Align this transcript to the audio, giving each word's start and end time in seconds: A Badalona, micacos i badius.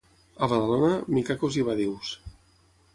A 0.45 0.49
Badalona, 0.53 0.89
micacos 1.19 1.61
i 1.61 1.69
badius. 1.71 2.19